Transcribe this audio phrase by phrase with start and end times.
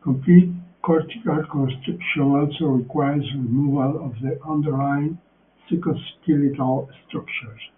[0.00, 0.50] Complete
[0.82, 5.16] cortical constriction also requires removal of the underlying
[5.70, 7.70] cytoskeletal structures.